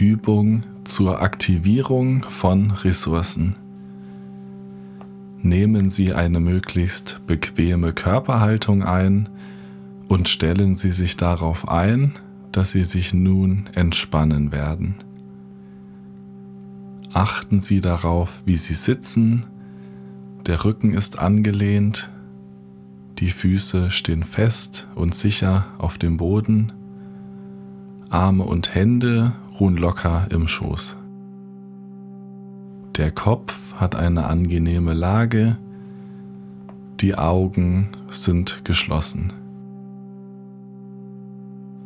Übung 0.00 0.62
zur 0.84 1.20
Aktivierung 1.20 2.22
von 2.22 2.70
Ressourcen. 2.70 3.56
Nehmen 5.40 5.90
Sie 5.90 6.14
eine 6.14 6.40
möglichst 6.40 7.20
bequeme 7.26 7.92
Körperhaltung 7.92 8.82
ein 8.84 9.28
und 10.06 10.28
stellen 10.28 10.76
Sie 10.76 10.92
sich 10.92 11.16
darauf 11.16 11.68
ein, 11.68 12.14
dass 12.52 12.72
Sie 12.72 12.84
sich 12.84 13.12
nun 13.12 13.68
entspannen 13.74 14.52
werden. 14.52 14.94
Achten 17.12 17.60
Sie 17.60 17.80
darauf, 17.80 18.42
wie 18.44 18.56
Sie 18.56 18.74
sitzen, 18.74 19.46
der 20.46 20.64
Rücken 20.64 20.92
ist 20.92 21.18
angelehnt, 21.18 22.08
die 23.18 23.30
Füße 23.30 23.90
stehen 23.90 24.22
fest 24.22 24.86
und 24.94 25.14
sicher 25.14 25.66
auf 25.78 25.98
dem 25.98 26.18
Boden, 26.18 26.72
Arme 28.10 28.44
und 28.44 28.74
Hände 28.74 29.32
ruhen 29.58 29.76
locker 29.76 30.26
im 30.30 30.48
Schoß. 30.48 30.96
Der 32.96 33.10
Kopf 33.10 33.74
hat 33.74 33.94
eine 33.94 34.26
angenehme 34.26 34.92
Lage, 34.92 35.56
die 37.00 37.14
Augen 37.14 37.88
sind 38.10 38.64
geschlossen. 38.64 39.32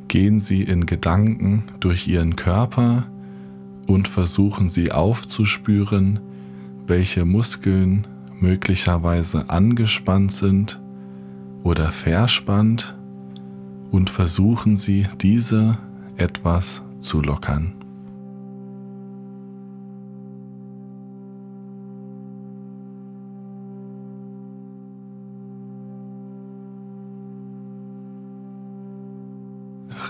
Gehen 0.09 0.41
Sie 0.41 0.63
in 0.63 0.87
Gedanken 0.87 1.65
durch 1.81 2.09
Ihren 2.09 2.37
Körper 2.37 3.07
und 3.87 4.09
versuchen 4.09 4.69
Sie 4.69 4.93
aufzuspüren, 4.93 6.21
welche 6.87 7.25
Muskeln 7.25 8.07
möglicherweise 8.41 9.51
angespannt 9.51 10.33
sind 10.33 10.83
oder 11.63 11.93
verspannt 11.93 12.97
und 13.91 14.11
versuchen 14.11 14.77
Sie 14.77 15.07
diese 15.21 15.79
etwas 16.17 16.83
zu 17.03 17.21
lockern. 17.21 17.75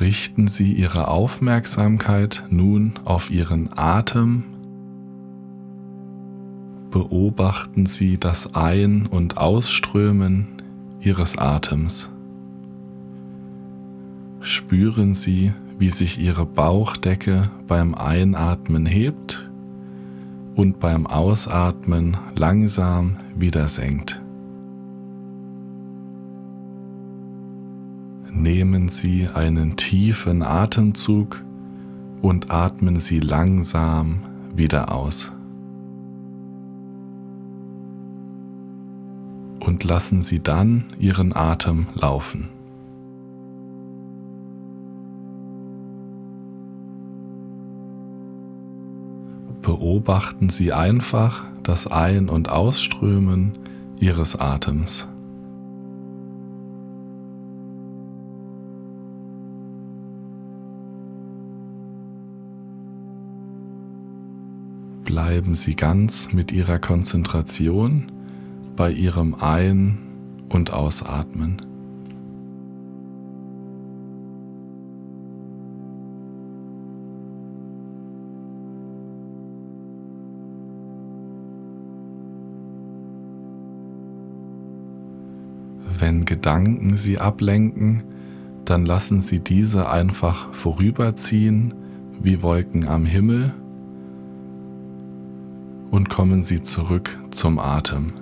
richten 0.02 0.48
Sie 0.48 0.72
Ihre 0.72 1.06
Aufmerksamkeit 1.06 2.42
nun 2.50 2.94
auf 3.04 3.30
Ihren 3.30 3.70
Atem. 3.78 4.42
Beobachten 6.90 7.86
Sie 7.86 8.18
das 8.18 8.56
Ein- 8.56 9.06
und 9.06 9.38
Ausströmen 9.38 10.48
Ihres 11.00 11.38
Atems. 11.38 12.10
Spüren 14.40 15.14
Sie, 15.14 15.52
wie 15.82 15.90
sich 15.90 16.20
Ihre 16.20 16.46
Bauchdecke 16.46 17.50
beim 17.66 17.96
Einatmen 17.96 18.86
hebt 18.86 19.50
und 20.54 20.78
beim 20.78 21.08
Ausatmen 21.08 22.16
langsam 22.36 23.16
wieder 23.34 23.66
senkt. 23.66 24.22
Nehmen 28.30 28.90
Sie 28.90 29.26
einen 29.26 29.76
tiefen 29.76 30.44
Atemzug 30.44 31.42
und 32.20 32.52
atmen 32.52 33.00
Sie 33.00 33.18
langsam 33.18 34.22
wieder 34.54 34.94
aus. 34.94 35.32
Und 39.58 39.82
lassen 39.82 40.22
Sie 40.22 40.38
dann 40.38 40.84
Ihren 41.00 41.34
Atem 41.34 41.88
laufen. 41.96 42.61
Beobachten 49.62 50.50
Sie 50.50 50.72
einfach 50.72 51.44
das 51.62 51.86
Ein- 51.86 52.28
und 52.28 52.50
Ausströmen 52.50 53.52
Ihres 54.00 54.36
Atems. 54.36 55.08
bleiben 65.04 65.54
Sie 65.54 65.76
ganz 65.76 66.32
mit 66.32 66.52
Ihrer 66.52 66.78
Konzentration 66.78 68.10
bei 68.76 68.90
Ihrem 68.90 69.34
Ein- 69.34 69.98
und 70.48 70.72
Ausatmen. 70.72 71.71
Wenn 85.98 86.24
Gedanken 86.24 86.96
Sie 86.96 87.18
ablenken, 87.18 88.02
dann 88.64 88.86
lassen 88.86 89.20
Sie 89.20 89.40
diese 89.40 89.88
einfach 89.88 90.52
vorüberziehen 90.54 91.74
wie 92.20 92.42
Wolken 92.42 92.86
am 92.86 93.04
Himmel 93.04 93.52
und 95.90 96.08
kommen 96.08 96.42
Sie 96.42 96.62
zurück 96.62 97.18
zum 97.30 97.58
Atem. 97.58 98.12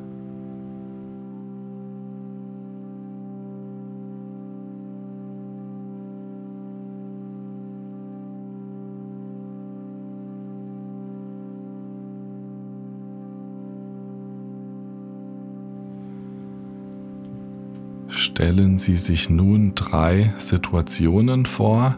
Stellen 18.21 18.77
Sie 18.77 18.97
sich 18.97 19.31
nun 19.31 19.75
drei 19.75 20.35
Situationen 20.37 21.47
vor, 21.47 21.97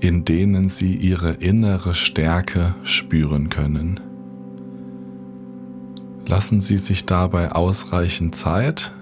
in 0.00 0.24
denen 0.24 0.70
Sie 0.70 0.96
Ihre 0.96 1.32
innere 1.32 1.94
Stärke 1.94 2.74
spüren 2.82 3.50
können. 3.50 4.00
Lassen 6.26 6.62
Sie 6.62 6.78
sich 6.78 7.04
dabei 7.04 7.52
ausreichend 7.52 8.34
Zeit. 8.34 8.92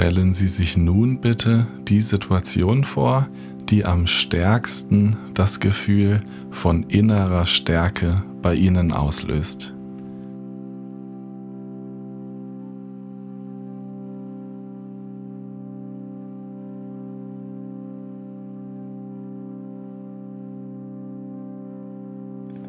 Stellen 0.00 0.32
Sie 0.32 0.48
sich 0.48 0.78
nun 0.78 1.20
bitte 1.20 1.66
die 1.86 2.00
Situation 2.00 2.84
vor, 2.84 3.28
die 3.68 3.84
am 3.84 4.06
stärksten 4.06 5.18
das 5.34 5.60
Gefühl 5.60 6.22
von 6.50 6.84
innerer 6.84 7.44
Stärke 7.44 8.22
bei 8.40 8.54
Ihnen 8.54 8.92
auslöst. 8.92 9.74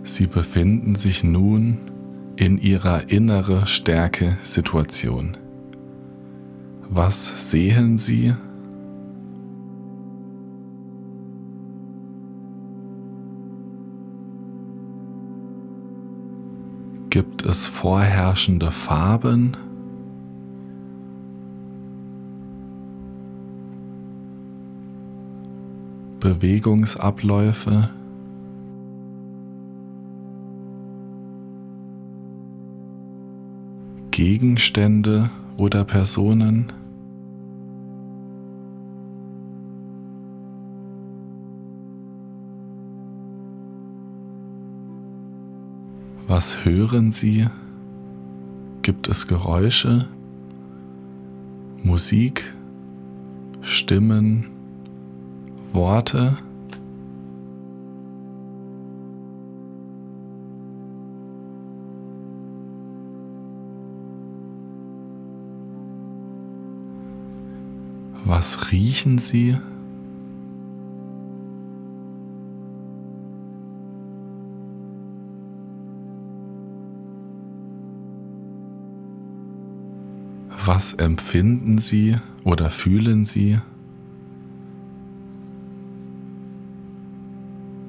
Sie 0.04 0.28
befinden 0.28 0.96
sich 0.96 1.24
nun 1.24 1.78
in 2.36 2.58
Ihrer 2.58 3.10
innere 3.10 3.68
Stärke-Situation. 3.68 5.38
Was 6.94 7.50
sehen 7.50 7.98
Sie? 7.98 8.34
Gibt 17.10 17.46
es 17.46 17.66
vorherrschende 17.66 18.72
Farben? 18.72 19.56
Bewegungsabläufe? 26.20 27.90
Gegenstände 34.12 35.30
oder 35.56 35.86
Personen? 35.86 36.81
Was 46.42 46.66
hören 46.66 47.12
Sie? 47.12 47.46
Gibt 48.82 49.08
es 49.08 49.28
Geräusche, 49.28 50.08
Musik, 51.84 52.52
Stimmen, 53.62 54.48
Worte? 55.72 56.40
Was 68.26 68.72
riechen 68.72 69.20
Sie? 69.20 69.58
Was 80.64 80.94
empfinden 80.94 81.80
Sie 81.80 82.18
oder 82.44 82.70
fühlen 82.70 83.26
Sie? 83.26 83.60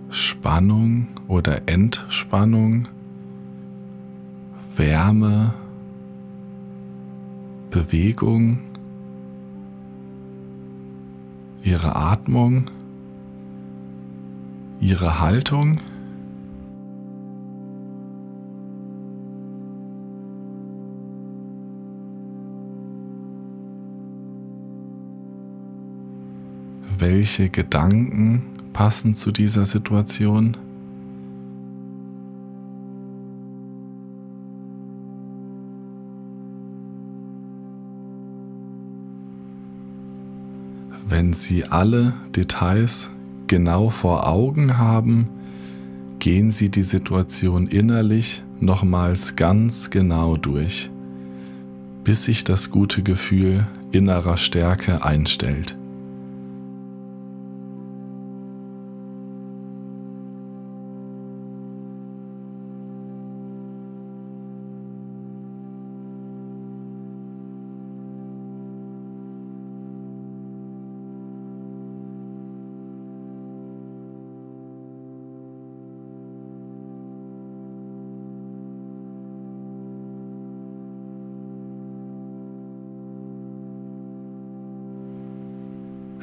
Spannung 0.08 1.08
oder 1.28 1.69
Entspannung? 1.69 2.88
Wärme? 4.74 5.52
Bewegung? 7.70 8.58
Ihre 11.62 11.94
Atmung? 11.94 12.70
Ihre 14.80 15.20
Haltung? 15.20 15.78
Welche 27.02 27.49
Gedanken 27.49 28.43
passen 28.72 29.16
zu 29.16 29.32
dieser 29.32 29.66
Situation. 29.66 30.56
Wenn 41.08 41.32
Sie 41.32 41.64
alle 41.64 42.14
Details 42.37 43.10
genau 43.48 43.90
vor 43.90 44.28
Augen 44.28 44.78
haben, 44.78 45.28
gehen 46.20 46.52
Sie 46.52 46.70
die 46.70 46.84
Situation 46.84 47.66
innerlich 47.66 48.44
nochmals 48.60 49.34
ganz 49.34 49.90
genau 49.90 50.37
durch, 50.37 50.88
bis 52.05 52.26
sich 52.26 52.44
das 52.44 52.70
gute 52.70 53.02
Gefühl 53.02 53.66
innerer 53.90 54.37
Stärke 54.37 55.05
einstellt. 55.05 55.76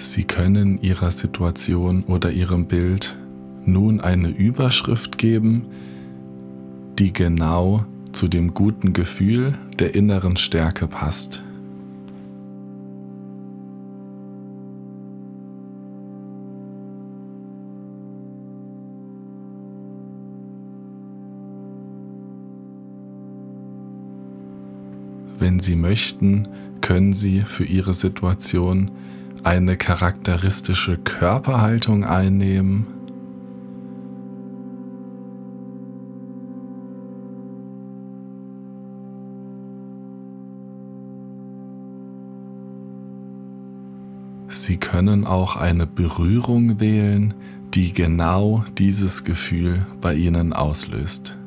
Sie 0.02 0.24
können 0.24 0.82
Ihrer 0.82 1.12
Situation 1.12 2.06
oder 2.06 2.32
Ihrem 2.32 2.68
Bild 2.68 3.18
nun 3.66 4.00
eine 4.00 4.30
Überschrift 4.30 5.18
geben, 5.18 5.64
die 6.98 7.12
genau 7.12 7.86
zu 8.14 8.30
dem 8.30 8.54
guten 8.54 8.94
Gefühl 8.94 9.56
der 9.78 9.96
inneren 9.96 10.38
Stärke 10.38 10.88
passt. 10.88 11.44
Wenn 25.38 25.60
Sie 25.60 25.76
möchten, 25.76 26.48
können 26.80 27.12
Sie 27.12 27.42
für 27.42 27.66
Ihre 27.66 27.94
Situation 27.94 28.92
eine 29.44 29.78
charakteristische 29.78 30.98
Körperhaltung 30.98 32.04
einnehmen. 32.04 32.88
Sie 44.48 44.78
können 44.78 45.26
auch 45.26 45.56
eine 45.56 45.88
Berührung 45.88 46.80
wählen, 46.80 47.34
die 47.74 47.94
genau 47.94 48.64
dieses 48.78 49.24
Gefühl 49.24 49.88
bei 50.00 50.14
Ihnen 50.14 50.54
auslöst. 50.54 51.39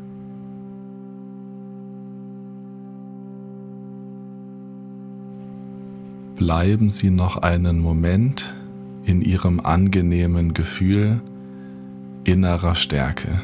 Bleiben 6.37 6.90
Sie 6.90 7.11
noch 7.11 7.37
einen 7.37 7.79
Moment 7.79 8.55
in 9.05 9.20
Ihrem 9.20 9.61
angenehmen 9.61 10.55
Gefühl 10.55 11.20
innerer 12.25 12.75
Stärke. 12.75 13.42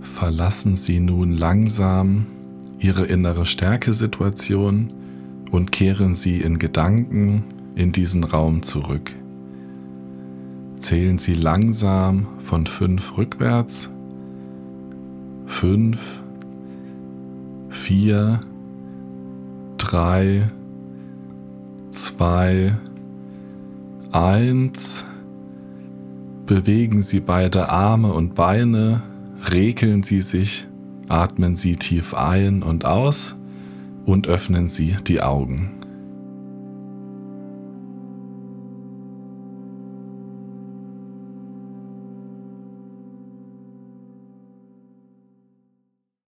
Verlassen 0.00 0.76
Sie 0.76 1.00
nun 1.00 1.32
langsam 1.32 2.26
Ihre 2.78 3.04
innere 3.04 3.46
Stärkesituation 3.46 4.92
und 5.50 5.72
kehren 5.72 6.14
Sie 6.14 6.40
in 6.40 6.58
Gedanken 6.58 7.44
in 7.74 7.92
diesen 7.92 8.24
Raum 8.24 8.62
zurück 8.62 9.12
zählen 10.90 11.18
Sie 11.18 11.34
langsam 11.34 12.26
von 12.40 12.66
5 12.66 13.16
rückwärts. 13.16 13.90
5, 15.46 16.20
4, 17.68 18.40
3, 19.78 20.50
2, 21.92 22.74
1. 24.10 25.04
Bewegen 26.46 27.02
Sie 27.02 27.20
beide 27.20 27.68
Arme 27.68 28.12
und 28.12 28.34
Beine, 28.34 29.04
regeln 29.48 30.02
Sie 30.02 30.20
sich, 30.20 30.66
atmen 31.06 31.54
Sie 31.54 31.76
tief 31.76 32.14
ein 32.14 32.64
und 32.64 32.84
aus 32.84 33.36
und 34.06 34.26
öffnen 34.26 34.68
Sie 34.68 34.96
die 35.06 35.22
Augen. 35.22 35.79